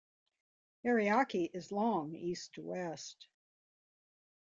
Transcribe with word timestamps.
Ariake 0.83 1.51
is 1.53 1.71
long 1.71 2.15
east 2.15 2.53
to 2.53 2.63
west. 2.63 3.27